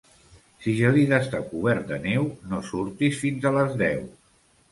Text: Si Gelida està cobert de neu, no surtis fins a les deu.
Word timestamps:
Si 0.61 0.71
Gelida 0.77 1.19
està 1.25 1.41
cobert 1.49 1.85
de 1.91 1.99
neu, 2.07 2.25
no 2.53 2.61
surtis 2.71 3.21
fins 3.25 3.47
a 3.51 3.55
les 3.59 3.79
deu. 3.85 4.03